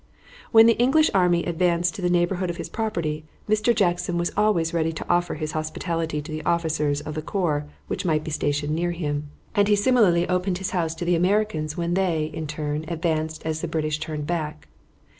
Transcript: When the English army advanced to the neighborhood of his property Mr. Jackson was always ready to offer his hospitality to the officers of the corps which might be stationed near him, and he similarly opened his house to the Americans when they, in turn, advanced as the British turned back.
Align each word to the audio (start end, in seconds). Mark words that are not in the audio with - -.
When 0.51 0.65
the 0.65 0.79
English 0.79 1.11
army 1.13 1.43
advanced 1.43 1.93
to 1.93 2.01
the 2.01 2.09
neighborhood 2.09 2.49
of 2.49 2.57
his 2.57 2.69
property 2.69 3.23
Mr. 3.47 3.75
Jackson 3.75 4.17
was 4.17 4.31
always 4.35 4.73
ready 4.73 4.91
to 4.91 5.07
offer 5.07 5.35
his 5.35 5.51
hospitality 5.51 6.23
to 6.23 6.31
the 6.31 6.41
officers 6.43 7.01
of 7.01 7.13
the 7.13 7.21
corps 7.21 7.67
which 7.85 8.03
might 8.03 8.23
be 8.23 8.31
stationed 8.31 8.73
near 8.73 8.93
him, 8.93 9.29
and 9.53 9.67
he 9.67 9.75
similarly 9.75 10.27
opened 10.27 10.57
his 10.57 10.71
house 10.71 10.95
to 10.95 11.05
the 11.05 11.15
Americans 11.15 11.77
when 11.77 11.93
they, 11.93 12.31
in 12.33 12.47
turn, 12.47 12.83
advanced 12.87 13.43
as 13.45 13.61
the 13.61 13.67
British 13.67 13.99
turned 13.99 14.25
back. 14.25 14.67